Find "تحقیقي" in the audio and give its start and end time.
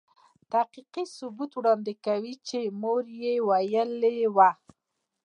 0.51-1.03